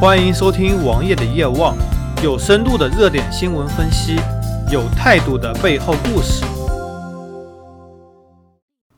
[0.00, 1.76] 欢迎收听王爷的夜望，
[2.24, 4.16] 有深度的热点新闻分析，
[4.72, 6.42] 有态度的背后故事。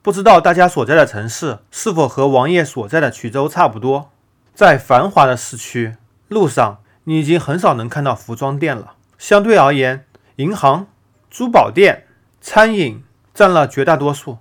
[0.00, 4.10] 不知道大家所在的城市是否和王爷所在的衢州差不多？
[4.54, 5.96] 在繁华的市区
[6.28, 8.92] 路上，你已经很少能看到服装店了。
[9.18, 10.04] 相对而言，
[10.36, 10.86] 银行、
[11.28, 12.04] 珠宝店、
[12.40, 13.02] 餐饮
[13.34, 14.38] 占了绝大多数。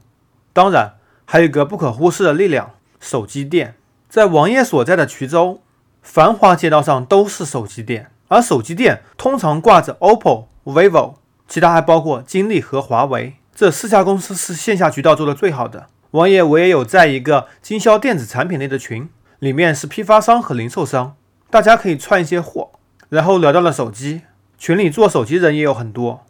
[0.53, 0.93] 当然，
[1.25, 3.73] 还有一个不可忽视的力量——手机店。
[4.07, 5.59] 在王爷所在的衢州。
[6.01, 11.13] 繁华街道上都是手机店，而手机店通常挂着 OPPO、vivo，
[11.47, 13.35] 其他还包括金立和华为。
[13.53, 15.87] 这四家公司是线下渠道做的最好的。
[16.11, 21.15] 王爷我也有在一个经销电子产品类的群，里面是批发商和零售商，
[21.49, 22.71] 大家可以串一些货。
[23.09, 24.23] 然后聊到了手机，
[24.57, 26.25] 群里做手机人也有很多，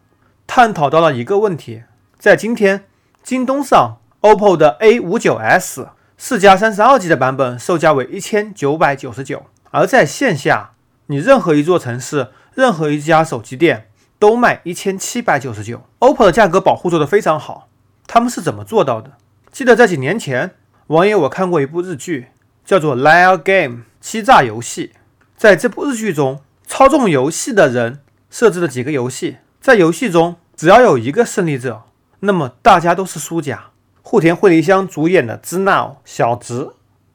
[0.46, 1.82] 探讨到了一个问题：
[2.18, 2.84] 在今天，
[3.22, 9.46] 京东上 OPPO 的 A 五九 S 四加三十二 G 的版本售价为一千九百九十九。
[9.72, 10.70] 而在线下，
[11.06, 15.82] 你任何一座城市、任何一家手机店都卖一千七百九十九。
[15.98, 17.68] OPPO 的价格保护做得非常好，
[18.06, 19.12] 他们是怎么做到的？
[19.50, 20.52] 记得在几年前，
[20.88, 22.28] 网友我看过一部日剧，
[22.64, 24.92] 叫做《Liar Game》欺诈游戏。
[25.36, 31.82] 在这部日剧中，操纵游戏的人设置了几个游戏，在游戏中只要有一个胜利者，
[32.20, 33.70] 那么大家都是输家。
[34.02, 36.60] 户田惠梨香主演的《知闹小直》。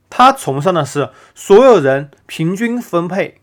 [0.10, 3.40] 他崇尚的是所有人平均分配，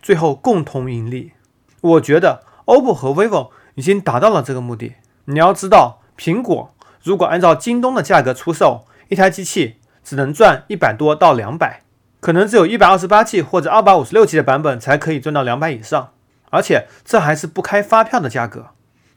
[0.00, 1.32] 最后共同盈利。
[1.80, 4.94] 我觉得 OPPO 和 vivo 已经达到了这个目的。
[5.26, 11.82] 你要知道，苹果如果按照京东的价格出售一台机器，只能赚一百多到两百，
[12.20, 16.12] 可能只有一百二十八 G 或者二百五十六 G 的版本才可以赚到两百以上，
[16.50, 18.68] 而且这还是不开发票的价格。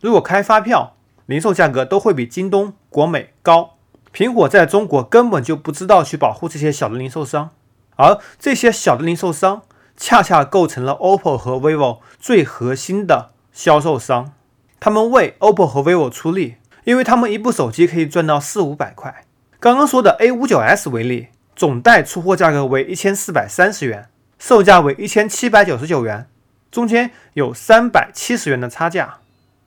[0.02, 0.96] 如果开发票，
[1.26, 3.77] 零售价格都会比京东、国美高。
[4.18, 7.52] 苹果在中国根本就不知道去保护这些小的零售商，
[7.98, 9.62] 而这些小的零售商
[9.96, 14.34] 恰恰构成了 OPPO 和 vivo 最核心的销售商。
[14.80, 19.24] 他们为 OPPO 和 vivo 出力，因为他们一部手机可以赚到四五百块。
[19.60, 26.28] 刚刚说的 A59s 为例，总代出货价格为一千四百三十元，售价为一千七百九十九元，
[26.72, 29.20] 中间有三百七十元的差价，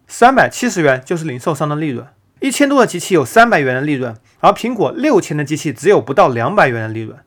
[0.08, 2.04] 三百七十元就是零售商的利润。
[2.40, 7.18] 一千多的机器有三百元的利润，而苹果六千的机器只有不到两百元的利润。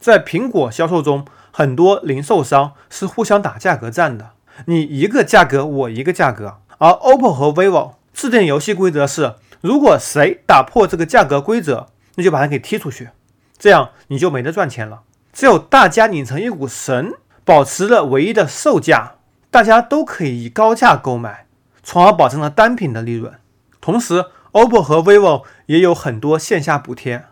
[0.00, 4.32] 在苹果销售中，很多零售商是互相打价格战的，
[4.64, 6.58] 你一个价格，我一个价格。
[6.78, 13.10] 而 OPPO 和 vivo 制定游戏规则是，如果谁打破这个价格规则，那就把他给踢出去，
[13.56, 15.02] 这样你就没得赚钱了。
[15.32, 17.12] 只有大家拧成一股绳，
[17.44, 19.12] 保持了唯一的售价，
[19.52, 21.46] 大家都可以以高价购买，
[21.84, 23.32] 从而保证了单品的利润，
[23.80, 24.24] 同时。
[24.52, 27.24] OPPO 和 vivo 也有很多线下补贴，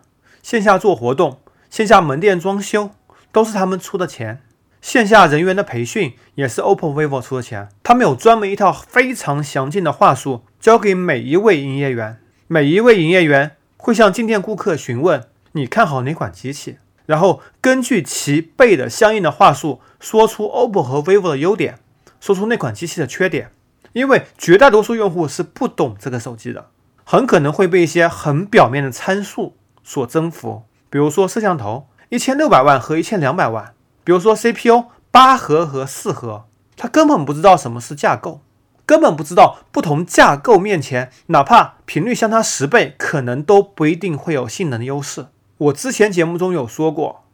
[0.42, 2.90] 线下做活动、线下门店装修
[3.32, 4.42] 都是他们出的钱，
[4.82, 7.68] 线下人员的培训也是 OPPO、vivo 出的钱。
[7.82, 16.76] 他们有专门一套非常详尽的话术，交给每一位营业员，每一位营业员会向进店顾客询问你看好哪款机器，
[17.06, 21.78] 然后根据其背的相应的话术，说出 OPPO 和 vivo 的优点，
[22.20, 23.50] 说出那款机器的缺点，
[23.94, 26.70] 因为绝大多数用户是不懂这个手机的。
[27.04, 36.44] 很可能会被一些很表面的参数所征服，比如说摄像头一千六百万和一千两百万，比如说 CPU 八核和四核，
[36.76, 38.40] 他根本不知道什么是架构，
[38.86, 45.26] 根本不知道不同架构面前，哪怕频率相差十倍，可能都不一定会有性能的优势。
[45.58, 47.24] 我之前节目中有说过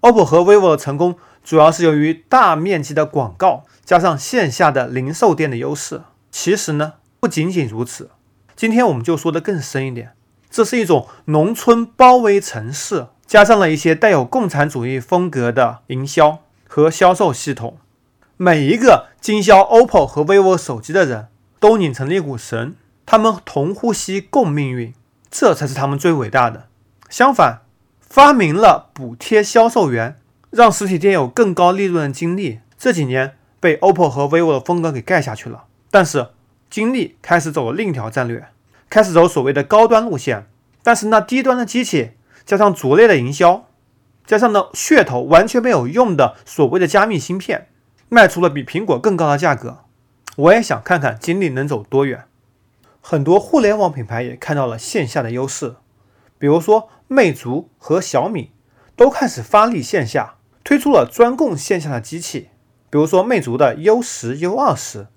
[0.00, 6.02] ，OPPO 和 vivo 的成功主要是由于大面积的广告加上线下的零售店的优势。
[6.30, 8.10] 其实呢，不仅仅如此。
[8.58, 10.14] 今天我们就说的更深一点，
[10.50, 17.78] 这是一种农村包围城市，加上了一些带有共产主义风格的营销和销售系统。
[18.36, 21.28] 每一个经销 OPPO 和 vivo 手机的人
[21.60, 22.74] 都拧成了一股绳，
[23.06, 24.92] 他们同呼吸共命运，
[25.30, 26.66] 这才是他们最伟大的。
[27.08, 27.60] 相反，
[28.00, 30.18] 发明了补贴销售员，
[30.50, 35.66] 让实体店有更高利润的经历，这几年被 OPPO 和 vivo 的风格给盖下去了。
[35.92, 36.30] 但是。
[36.70, 38.46] 金立开始走了另一条战略，
[38.90, 40.46] 开始走所谓的高端路线，
[40.82, 42.12] 但是那低端的机器
[42.44, 43.66] 加上拙劣的营销，
[44.26, 47.68] 加上呢噱头完全没有用的所谓的加密芯片，
[48.08, 49.84] 卖出了比苹果更高的价格。
[50.36, 52.24] 我也想看看金立能走多远。
[53.00, 55.76] 很多互联网品牌也看到了线下的优势，
[56.38, 58.52] 比如说魅族和小米
[58.96, 62.48] 都开始发力线下，推出了专供线下的机器，
[62.90, 65.08] 比如说魅族的 U 十、U 二十。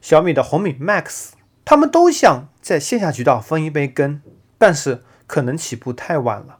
[0.00, 1.30] 小米的红米 Max，
[1.68, 4.22] 他们都想在线下渠道分一杯羹，
[4.56, 6.58] 但是可能起步太晚了，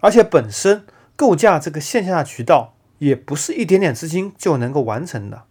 [0.00, 0.84] 而且本身
[1.16, 5.44] 构架这个线下渠道也不是一点点资金就能够完成的。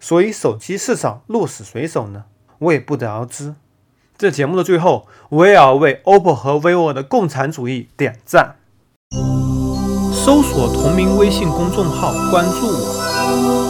[0.00, 2.24] 所以手机市场鹿死谁手呢？
[2.58, 3.54] 我也不得而知。
[4.16, 8.56] 这节目的最后，我也要为 OPPO 和 vivo 的共产主义点赞。
[10.12, 13.67] 搜索同名微信公众号，关注我。